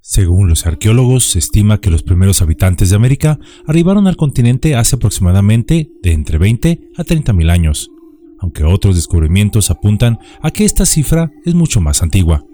[0.00, 4.96] Según los arqueólogos, se estima que los primeros habitantes de América arribaron al continente hace
[4.96, 7.90] aproximadamente de entre 20 a 30 mil años,
[8.38, 12.44] aunque otros descubrimientos apuntan a que esta cifra es mucho más antigua.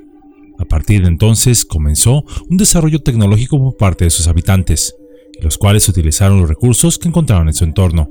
[0.58, 4.94] A partir de entonces comenzó un desarrollo tecnológico por parte de sus habitantes,
[5.40, 8.08] los cuales utilizaron los recursos que encontraron en su entorno,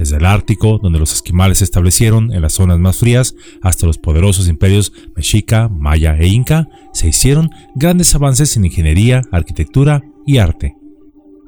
[0.00, 3.98] desde el Ártico, donde los esquimales se establecieron en las zonas más frías, hasta los
[3.98, 10.74] poderosos imperios mexica, maya e inca, se hicieron grandes avances en ingeniería, arquitectura y arte.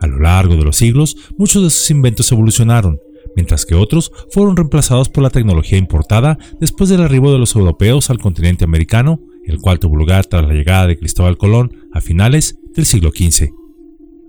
[0.00, 2.98] A lo largo de los siglos, muchos de sus inventos evolucionaron,
[3.36, 8.10] mientras que otros fueron reemplazados por la tecnología importada después del arribo de los europeos
[8.10, 12.58] al continente americano, el cual tuvo lugar tras la llegada de Cristóbal Colón a finales
[12.74, 13.61] del siglo XV.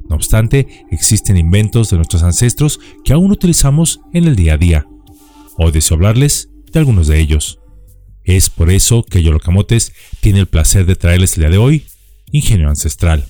[0.10, 4.88] No obstante, existen inventos de nuestros ancestros que aún utilizamos en el día a día.
[5.58, 7.60] Hoy deseo hablarles de algunos de ellos.
[8.24, 11.86] Es por eso que Yolocamotes tiene el placer de traerles el día de hoy
[12.32, 13.26] Ingenio Ancestral,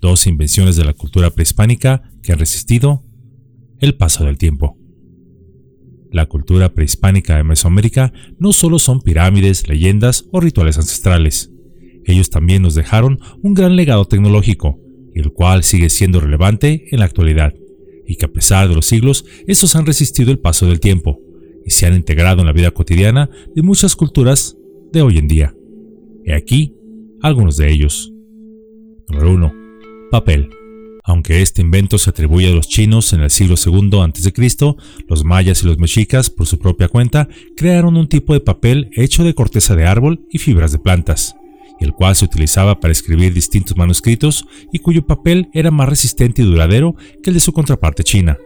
[0.00, 3.04] dos invenciones de la cultura prehispánica que han resistido
[3.80, 4.78] el paso del tiempo.
[6.12, 11.50] La cultura prehispánica de Mesoamérica no solo son pirámides, leyendas o rituales ancestrales.
[12.04, 14.78] Ellos también nos dejaron un gran legado tecnológico,
[15.20, 17.54] el cual sigue siendo relevante en la actualidad,
[18.06, 21.20] y que a pesar de los siglos, estos han resistido el paso del tiempo
[21.64, 24.56] y se han integrado en la vida cotidiana de muchas culturas
[24.92, 25.54] de hoy en día.
[26.24, 26.74] He aquí
[27.22, 28.12] algunos de ellos.
[29.08, 29.54] Número 1.
[30.10, 30.50] Papel.
[31.06, 34.32] Aunque este invento se atribuye a los chinos en el siglo II a.C.,
[35.06, 39.22] los mayas y los mexicas, por su propia cuenta, crearon un tipo de papel hecho
[39.22, 41.36] de corteza de árbol y fibras de plantas
[41.80, 46.44] el cual se utilizaba para escribir distintos manuscritos y cuyo papel era más resistente y
[46.44, 48.38] duradero que el de su contraparte china,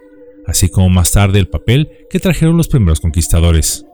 [0.47, 3.85] así como más tarde el papel que trajeron los primeros conquistadores.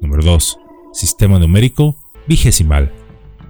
[0.00, 0.58] Número 2.
[0.92, 2.92] Sistema numérico vigesimal.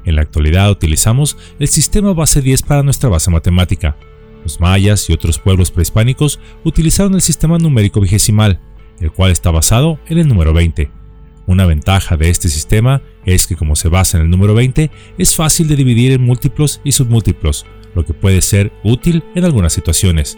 [0.04, 3.96] En la actualidad utilizamos el sistema base 10 para nuestra base matemática.
[4.42, 8.60] Los mayas y otros pueblos prehispánicos utilizaron el sistema numérico vigesimal,
[9.00, 11.03] el cual está basado en el número 20
[11.46, 15.36] una ventaja de este sistema es que como se basa en el número 20, es
[15.36, 20.36] fácil de dividir en múltiplos y submúltiplos, lo que puede ser útil en algunas situaciones.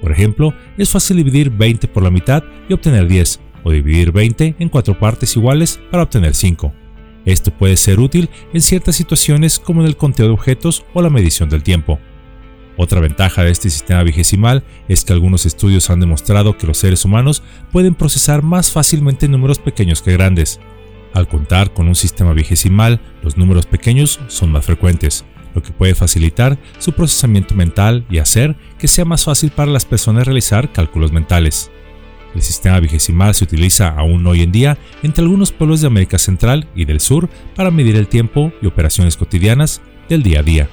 [0.00, 4.56] Por ejemplo, es fácil dividir 20 por la mitad y obtener 10, o dividir 20
[4.58, 6.72] en cuatro partes iguales para obtener 5.
[7.24, 11.10] Esto puede ser útil en ciertas situaciones como en el conteo de objetos o la
[11.10, 11.98] medición del tiempo.
[12.76, 17.04] Otra ventaja de este sistema vigesimal es que algunos estudios han demostrado que los seres
[17.04, 20.60] humanos pueden procesar más fácilmente números pequeños que grandes.
[21.12, 25.24] Al contar con un sistema vigesimal, los números pequeños son más frecuentes,
[25.54, 29.84] lo que puede facilitar su procesamiento mental y hacer que sea más fácil para las
[29.84, 31.70] personas realizar cálculos mentales.
[32.34, 36.66] El sistema vigesimal se utiliza aún hoy en día entre algunos pueblos de América Central
[36.74, 40.68] y del Sur para medir el tiempo y operaciones cotidianas del día a día.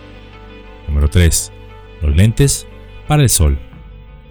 [0.87, 1.60] Número 3
[2.01, 2.67] los lentes
[3.07, 3.59] para el sol.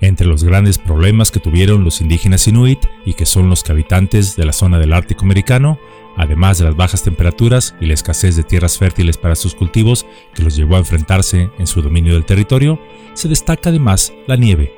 [0.00, 4.46] Entre los grandes problemas que tuvieron los indígenas inuit y que son los habitantes de
[4.46, 5.78] la zona del Ártico americano,
[6.16, 10.42] además de las bajas temperaturas y la escasez de tierras fértiles para sus cultivos que
[10.42, 12.80] los llevó a enfrentarse en su dominio del territorio,
[13.12, 14.72] se destaca además la nieve,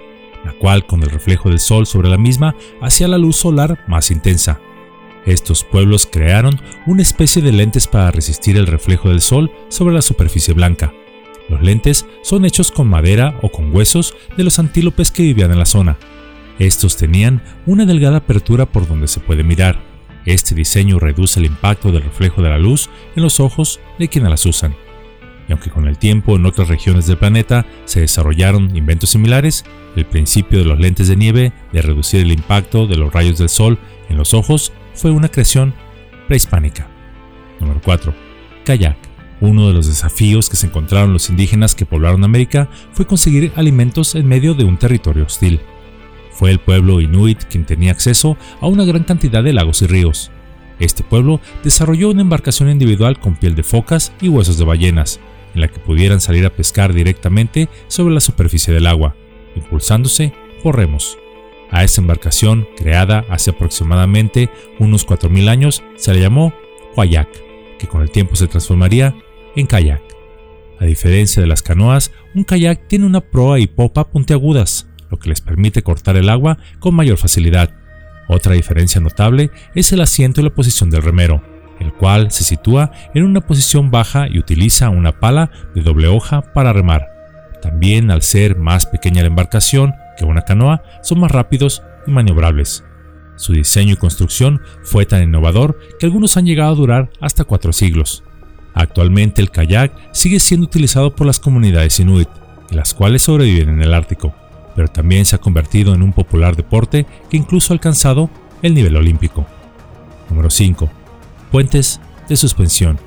[0.45, 4.11] la cual con el reflejo del sol sobre la misma hacía la luz solar más
[4.11, 4.61] intensa.
[5.25, 10.03] Estos pueblos crearon una especie de lentes para resistir el reflejo del sol sobre la
[10.03, 10.93] superficie blanca,
[11.49, 15.59] los lentes son hechos con madera o con huesos de los antílopes que vivían en
[15.59, 15.99] la zona.
[16.59, 19.81] Estos tenían una delgada apertura por donde se puede mirar.
[20.25, 24.31] Este diseño reduce el impacto del reflejo de la luz en los ojos de quienes
[24.31, 24.75] las usan.
[25.49, 29.65] Y aunque con el tiempo en otras regiones del planeta se desarrollaron inventos similares,
[29.97, 33.49] el principio de los lentes de nieve de reducir el impacto de los rayos del
[33.49, 35.75] sol en los ojos fue una creación
[36.29, 36.89] prehispánica.
[37.59, 38.15] Número 4.
[38.65, 39.12] Kayak.
[39.43, 44.15] Uno de los desafíos que se encontraron los indígenas que poblaron América fue conseguir alimentos
[44.15, 45.61] en medio de un territorio hostil.
[46.31, 50.31] Fue el pueblo inuit quien tenía acceso a una gran cantidad de lagos y ríos.
[50.79, 55.19] Este pueblo desarrolló una embarcación individual con piel de focas y huesos de ballenas,
[55.57, 59.17] en la que pudieran salir a pescar directamente sobre la superficie del agua,
[59.57, 60.33] impulsándose
[60.63, 61.19] por remos.
[61.73, 66.55] A esta embarcación, creada hace aproximadamente unos 4.000 años, se le llamó
[66.97, 67.29] Huayac,
[67.81, 69.17] que con el tiempo se transformaría
[69.57, 70.03] en kayak.
[70.81, 75.29] A diferencia de las canoas, un kayak tiene una proa y popa puntiagudas, lo que
[75.29, 77.71] les permite cortar el agua con mayor facilidad.
[78.29, 81.43] Otra diferencia notable es el asiento y la posición del remero,
[81.81, 86.43] el cual se sitúa en una posición baja y utiliza una pala de doble hoja
[86.53, 87.09] para remar.
[87.61, 92.85] También al ser más pequeña la embarcación que una canoa, son más rápidos y maniobrables.
[93.37, 97.73] Su diseño y construcción fue tan innovador que algunos han llegado a durar hasta cuatro
[97.73, 98.25] siglos.
[98.75, 102.29] Actualmente el kayak sigue siendo utilizado por las comunidades inuit,
[102.71, 104.35] las cuales sobreviven en el Ártico,
[104.75, 108.31] pero también se ha convertido en un popular deporte que incluso ha alcanzado
[108.63, 109.47] el nivel olímpico.
[110.31, 110.91] Número 5.
[111.51, 112.99] Puentes de suspensión.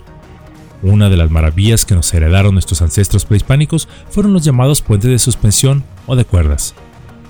[0.83, 5.17] Una de las maravillas que nos heredaron nuestros ancestros prehispánicos fueron los llamados puentes de
[5.17, 6.75] suspensión o de cuerdas.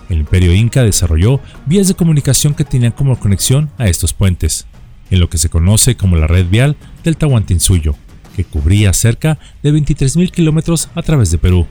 [0.10, 4.68] El imperio inca desarrolló vías de comunicación que tenían como conexión a estos puentes,
[5.10, 7.96] en lo que se conoce como la red vial del Tahuantinsuyo,
[8.36, 11.66] que cubría cerca de 23.000 kilómetros a través de Perú.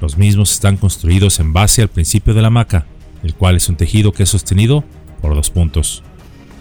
[0.00, 2.86] Los mismos están construidos en base al principio de la maca,
[3.22, 4.84] el cual es un tejido que es sostenido
[5.20, 6.02] por dos puntos.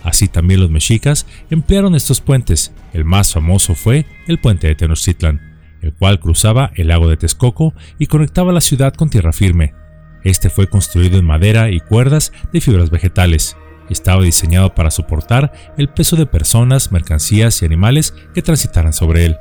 [0.03, 2.71] Así también los mexicas emplearon estos puentes.
[2.93, 7.73] El más famoso fue el puente de Tenochtitlan, el cual cruzaba el lago de Texcoco
[7.99, 9.73] y conectaba la ciudad con tierra firme.
[10.23, 13.55] Este fue construido en madera y cuerdas de fibras vegetales.
[13.89, 19.37] Estaba diseñado para soportar el peso de personas, mercancías y animales que transitaran sobre él.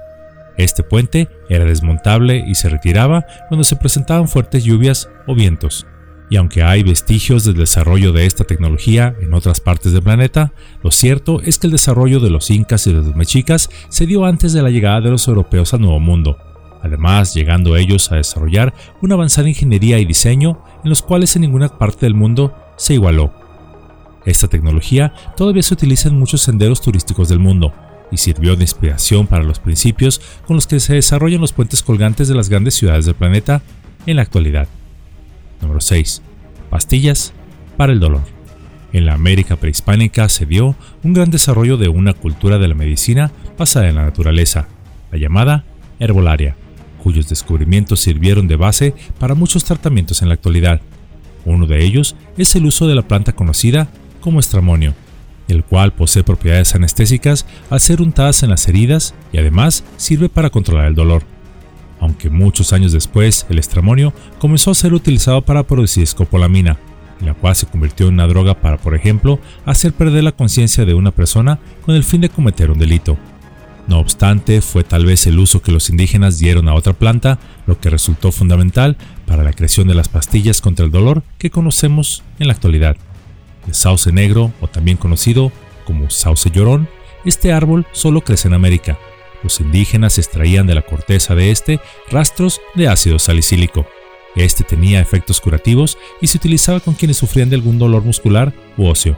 [0.57, 5.87] Este puente era desmontable y se retiraba cuando se presentaban fuertes lluvias o vientos.
[6.29, 10.53] Y aunque hay vestigios del desarrollo de esta tecnología en otras partes del planeta,
[10.83, 14.25] lo cierto es que el desarrollo de los incas y de los mexicas se dio
[14.25, 16.37] antes de la llegada de los europeos al Nuevo Mundo,
[16.83, 21.69] además llegando ellos a desarrollar una avanzada ingeniería y diseño en los cuales en ninguna
[21.69, 23.46] parte del mundo se igualó.
[24.27, 27.73] Esta tecnología todavía se utiliza en muchos senderos turísticos del mundo,
[28.11, 32.29] y sirvió de inspiración para los principios con los que se desarrollan los puentes colgantes
[32.29, 33.63] de las grandes ciudades del planeta
[34.07, 34.69] en la actualidad.
[35.61, 36.23] Número 6.
[36.71, 37.33] Pastillas
[37.77, 38.23] para el dolor.
[38.93, 43.33] En la América prehispánica se dio un gran desarrollo de una cultura de la medicina
[43.59, 44.69] basada en la naturaleza,
[45.11, 45.65] la llamada
[45.99, 46.57] herbolaria,
[47.03, 50.81] cuyos descubrimientos sirvieron de base para muchos tratamientos en la actualidad.
[51.45, 53.89] Uno de ellos es el uso de la planta conocida
[54.27, 54.93] como estramonio,
[55.47, 60.51] el cual posee propiedades anestésicas al ser untadas en las heridas y además sirve para
[60.51, 61.23] controlar el dolor.
[62.01, 66.77] Aunque muchos años después el estramonio comenzó a ser utilizado para producir escopolamina,
[67.25, 70.95] la cual se convirtió en una droga para, por ejemplo, hacer perder la conciencia de
[70.95, 73.17] una persona con el fin de cometer un delito.
[73.87, 77.39] No obstante, fue tal vez el uso que los indígenas dieron a otra planta
[77.69, 82.25] lo que resultó fundamental para la creación de las pastillas contra el dolor que conocemos
[82.41, 82.97] en la actualidad.
[83.67, 85.53] El sauce negro, o también conocido
[85.85, 86.89] como sauce llorón,
[87.25, 88.99] este árbol solo crece en América.
[89.43, 91.81] Los indígenas extraían de la corteza de este
[92.11, 93.87] rastros de ácido salicílico.
[94.35, 98.87] Este tenía efectos curativos y se utilizaba con quienes sufrían de algún dolor muscular u
[98.87, 99.17] óseo.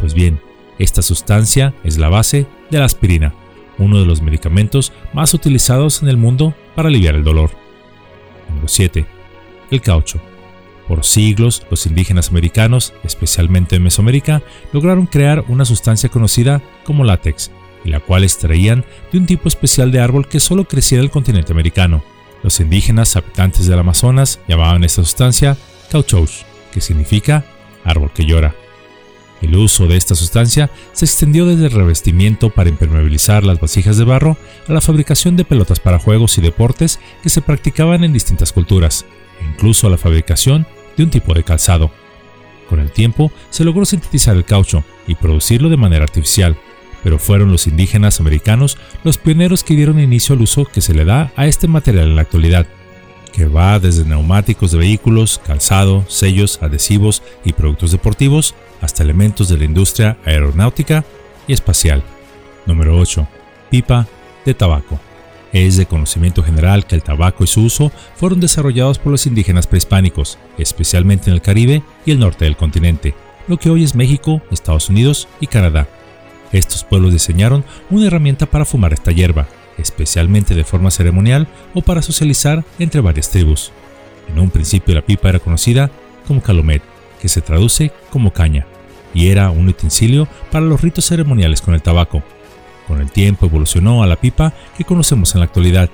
[0.00, 0.40] Pues bien,
[0.78, 3.34] esta sustancia es la base de la aspirina,
[3.78, 7.50] uno de los medicamentos más utilizados en el mundo para aliviar el dolor.
[8.48, 9.06] Número 7.
[9.70, 10.20] El caucho.
[10.88, 14.42] Por siglos, los indígenas americanos, especialmente en Mesoamérica,
[14.72, 17.50] lograron crear una sustancia conocida como látex,
[17.84, 21.10] y la cual extraían de un tipo especial de árbol que solo crecía en el
[21.10, 22.04] continente americano.
[22.42, 25.56] Los indígenas habitantes del Amazonas llamaban esta sustancia
[25.90, 27.44] cauchouch, que significa
[27.84, 28.54] árbol que llora.
[29.42, 34.04] El uso de esta sustancia se extendió desde el revestimiento para impermeabilizar las vasijas de
[34.04, 34.36] barro
[34.66, 39.04] a la fabricación de pelotas para juegos y deportes que se practicaban en distintas culturas,
[39.40, 40.66] e incluso a la fabricación
[40.96, 41.90] de un tipo de calzado.
[42.68, 46.56] Con el tiempo se logró sintetizar el caucho y producirlo de manera artificial,
[47.02, 51.04] pero fueron los indígenas americanos los pioneros que dieron inicio al uso que se le
[51.04, 52.66] da a este material en la actualidad,
[53.32, 59.58] que va desde neumáticos de vehículos, calzado, sellos, adhesivos y productos deportivos, hasta elementos de
[59.58, 61.04] la industria aeronáutica
[61.46, 62.02] y espacial.
[62.66, 63.28] Número 8.
[63.70, 64.08] Pipa
[64.44, 64.98] de tabaco.
[65.56, 69.66] Es de conocimiento general que el tabaco y su uso fueron desarrollados por los indígenas
[69.66, 73.14] prehispánicos, especialmente en el Caribe y el norte del continente,
[73.48, 75.88] lo que hoy es México, Estados Unidos y Canadá.
[76.52, 79.48] Estos pueblos diseñaron una herramienta para fumar esta hierba,
[79.78, 83.72] especialmente de forma ceremonial o para socializar entre varias tribus.
[84.28, 85.90] En un principio la pipa era conocida
[86.28, 86.82] como calumet,
[87.18, 88.66] que se traduce como caña,
[89.14, 92.22] y era un utensilio para los ritos ceremoniales con el tabaco,
[92.86, 95.90] con el tiempo evolucionó a la pipa que conocemos en la actualidad,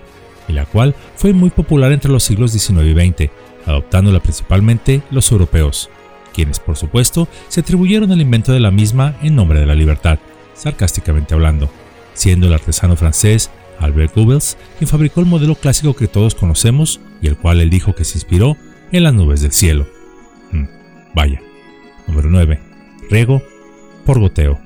[0.49, 3.31] y la cual fue muy popular entre los siglos XIX y XX,
[3.67, 5.91] adoptándola principalmente los europeos,
[6.33, 10.19] quienes por supuesto se atribuyeron el invento de la misma en nombre de la libertad,
[10.55, 11.71] sarcásticamente hablando,
[12.15, 17.27] siendo el artesano francés Albert Goebbels quien fabricó el modelo clásico que todos conocemos y
[17.27, 18.57] el cual él dijo que se inspiró
[18.93, 19.87] en las nubes del cielo.
[20.51, 20.67] Hmm,
[21.15, 21.41] vaya.
[22.07, 22.61] Número 9.
[23.11, 23.43] Riego
[24.05, 24.61] por goteo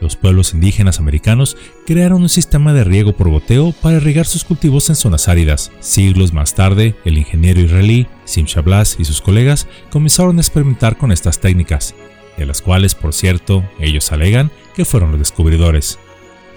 [0.00, 4.88] los pueblos indígenas americanos crearon un sistema de riego por goteo para irrigar sus cultivos
[4.88, 5.70] en zonas áridas.
[5.80, 11.12] Siglos más tarde, el ingeniero israelí Simcha Blas y sus colegas comenzaron a experimentar con
[11.12, 11.94] estas técnicas,
[12.36, 15.98] de las cuales, por cierto, ellos alegan que fueron los descubridores.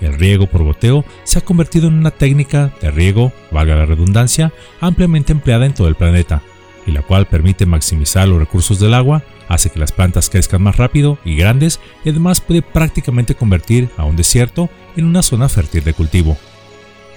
[0.02, 4.52] el riego por goteo se ha convertido en una técnica de riego, valga la redundancia,
[4.82, 6.42] ampliamente empleada en todo el planeta,
[6.86, 9.24] y la cual permite maximizar los recursos del agua,
[9.54, 14.06] hace que las plantas crezcan más rápido y grandes y además puede prácticamente convertir a
[14.06, 16.38] un desierto en una zona fértil de cultivo.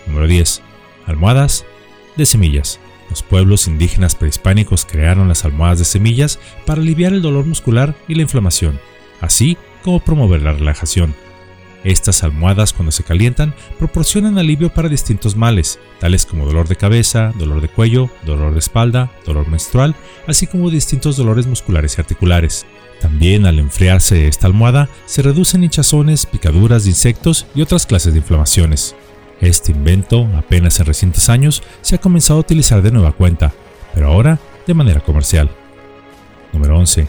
[0.07, 0.63] Número 10.
[1.07, 1.65] Almohadas
[2.17, 2.81] de semillas.
[3.11, 8.15] Los pueblos indígenas prehispánicos crearon las almohadas de semillas para aliviar el dolor muscular y
[8.15, 8.81] la inflamación,
[9.21, 11.15] así como promover la relajación.
[11.87, 17.33] Estas almohadas cuando se calientan proporcionan alivio para distintos males, tales como dolor de cabeza,
[17.39, 19.95] dolor de cuello, dolor de espalda, dolor menstrual,
[20.27, 22.67] así como distintos dolores musculares y articulares.
[23.01, 28.19] También al enfriarse esta almohada se reducen hinchazones, picaduras de insectos y otras clases de
[28.19, 28.97] inflamaciones.
[29.41, 33.55] Este invento, apenas en recientes años, se ha comenzado a utilizar de nueva cuenta,
[33.95, 35.49] pero ahora de manera comercial.
[36.53, 37.07] Número 11.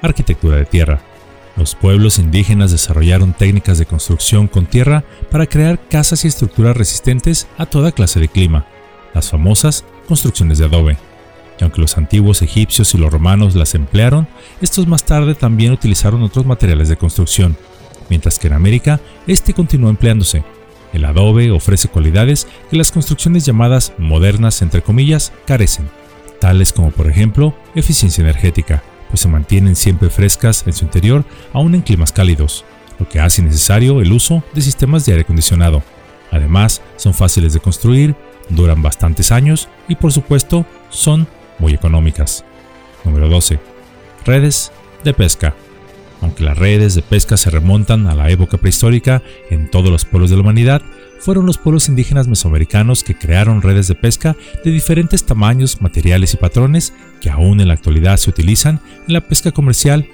[0.00, 1.11] Arquitectura de tierra.
[1.56, 7.46] Los pueblos indígenas desarrollaron técnicas de construcción con tierra para crear casas y estructuras resistentes
[7.58, 8.66] a toda clase de clima,
[9.12, 10.96] las famosas construcciones de adobe.
[11.60, 14.26] Y aunque los antiguos egipcios y los romanos las emplearon,
[14.62, 17.56] estos más tarde también utilizaron otros materiales de construcción,
[18.08, 20.44] mientras que en América este continuó empleándose.
[20.94, 25.88] El adobe ofrece cualidades que las construcciones llamadas modernas, entre comillas, carecen,
[26.40, 28.82] tales como por ejemplo eficiencia energética,
[29.12, 32.64] pues se mantienen siempre frescas en su interior aún en climas cálidos,
[32.98, 35.82] lo que hace necesario el uso de sistemas de aire acondicionado.
[36.30, 38.16] Además, son fáciles de construir,
[38.48, 41.28] duran bastantes años y por supuesto son
[41.58, 42.42] muy económicas.
[43.04, 43.60] Número 12.
[44.24, 44.72] Redes
[45.04, 45.54] de pesca.
[46.22, 50.30] Aunque las redes de pesca se remontan a la época prehistórica en todos los pueblos
[50.30, 50.80] de la humanidad,
[51.22, 56.36] fueron los pueblos indígenas mesoamericanos que crearon redes de pesca de diferentes tamaños, materiales y
[56.36, 60.08] patrones que aún en la actualidad se utilizan en la pesca comercial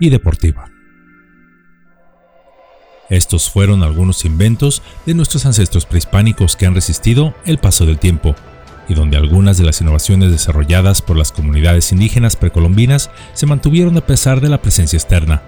[0.00, 0.70] y deportiva.
[3.10, 8.34] Estos fueron algunos inventos de nuestros ancestros prehispánicos que han resistido el paso del tiempo
[8.88, 14.06] y donde algunas de las innovaciones desarrolladas por las comunidades indígenas precolombinas se mantuvieron a
[14.06, 15.42] pesar de la presencia externa.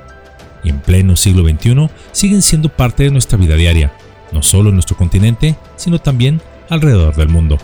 [0.63, 3.95] Y en pleno siglo XXI siguen siendo parte de nuestra vida diaria,
[4.33, 7.59] no solo en nuestro continente, sino también alrededor del mundo.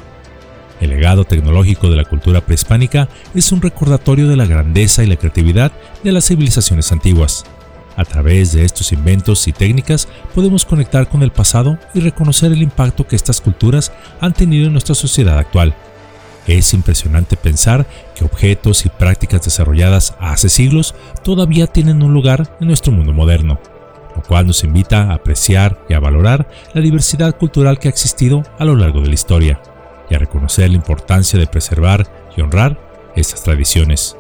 [0.81, 5.17] El legado tecnológico de la cultura prehispánica es un recordatorio de la grandeza y la
[5.17, 7.45] creatividad de las civilizaciones antiguas.
[7.97, 12.63] A través de estos inventos y técnicas podemos conectar con el pasado y reconocer el
[12.63, 15.75] impacto que estas culturas han tenido en nuestra sociedad actual.
[16.47, 20.95] Es impresionante pensar que objetos y prácticas desarrolladas hace siglos
[21.25, 23.59] todavía tienen un lugar en nuestro mundo moderno
[24.27, 28.65] cual nos invita a apreciar y a valorar la diversidad cultural que ha existido a
[28.65, 29.61] lo largo de la historia
[30.11, 32.07] y a reconocer la importancia de preservar
[32.37, 32.79] y honrar
[33.15, 34.17] estas tradiciones.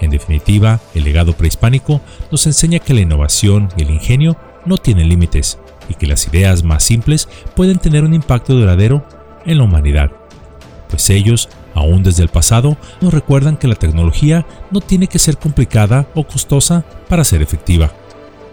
[0.00, 5.08] En definitiva, el legado prehispánico nos enseña que la innovación y el ingenio no tienen
[5.08, 5.58] límites
[5.88, 9.04] y que las ideas más simples pueden tener un impacto duradero
[9.44, 10.10] en la humanidad,
[10.88, 15.38] pues ellos, aún desde el pasado, nos recuerdan que la tecnología no tiene que ser
[15.38, 17.92] complicada o costosa para ser efectiva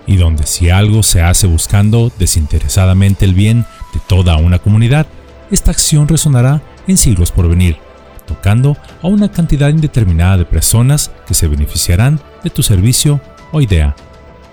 [0.09, 5.05] y donde si algo se hace buscando desinteresadamente el bien de toda una comunidad,
[5.51, 7.77] esta acción resonará en siglos por venir,
[8.25, 13.95] tocando a una cantidad indeterminada de personas que se beneficiarán de tu servicio o idea,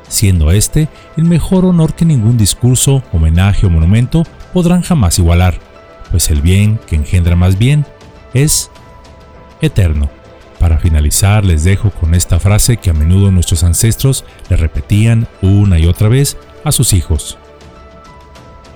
[0.08, 5.58] siendo este el mejor honor que ningún discurso, homenaje o monumento podrán jamás igualar,
[6.10, 7.86] pues el bien que engendra más bien
[8.34, 8.70] es
[9.62, 10.15] eterno.
[10.66, 15.78] Para finalizar, les dejo con esta frase que a menudo nuestros ancestros le repetían una
[15.78, 17.38] y otra vez a sus hijos.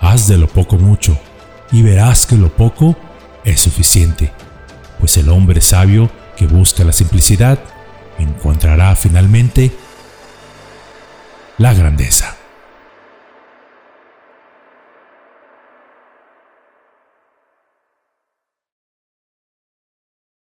[0.01, 1.19] Haz de lo poco mucho,
[1.73, 2.97] y verás que lo poco
[3.43, 4.31] es suficiente,
[5.01, 7.59] pues el hombre sabio que busca la simplicidad
[8.21, 9.73] encontrará finalmente
[11.59, 12.37] la grandeza.